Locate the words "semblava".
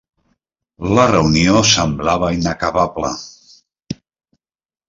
1.73-2.31